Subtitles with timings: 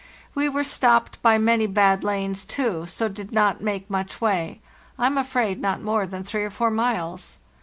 [0.33, 5.15] We were stopped by many bad lanes, too, so did not make much way—I am
[5.15, 7.37] afraid not more than three or four miles.